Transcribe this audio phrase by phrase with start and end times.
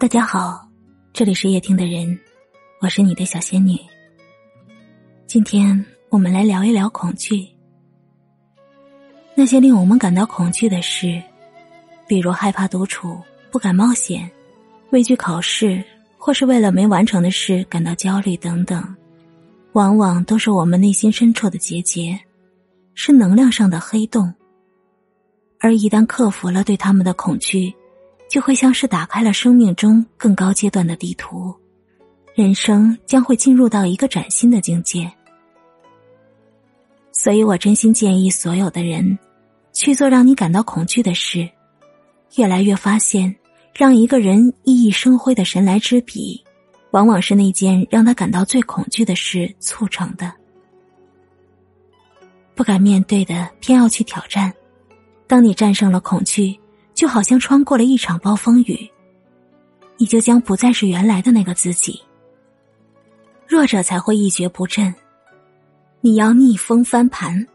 [0.00, 0.66] 大家好，
[1.12, 2.18] 这里是夜听的人，
[2.80, 3.78] 我是你的小仙女。
[5.26, 7.46] 今天我们来聊一聊恐惧。
[9.34, 11.22] 那些令我们感到恐惧的事，
[12.08, 13.20] 比如害怕独处、
[13.50, 14.30] 不敢冒险、
[14.88, 15.84] 畏惧考试，
[16.16, 18.82] 或是为了没完成的事感到焦虑等等，
[19.72, 22.18] 往往都是我们内心深处的结节，
[22.94, 24.32] 是能量上的黑洞。
[25.58, 27.70] 而一旦克服了对他们的恐惧，
[28.30, 31.52] 就会像是打开了生命中更高阶段的地图，
[32.32, 35.10] 人生将会进入到一个崭新的境界。
[37.10, 39.18] 所以我真心建议所有的人
[39.72, 41.46] 去做让你感到恐惧的事。
[42.36, 43.34] 越来越发现，
[43.74, 46.40] 让一个人熠熠生辉的神来之笔，
[46.92, 50.32] 往往是那件让他感到最恐惧的事促成的。
[52.54, 54.52] 不敢面对的，偏要去挑战。
[55.26, 56.56] 当你战胜了恐惧，
[57.00, 58.86] 就好像穿过了一场暴风雨，
[59.96, 61.98] 你就将不再是原来的那个自己。
[63.48, 64.94] 弱者才会一蹶不振。
[66.02, 67.46] 你要逆风翻盘，